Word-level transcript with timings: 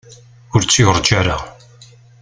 Ur 0.53 0.61
tt-yurǧa 0.63 1.13
ara. 1.19 1.37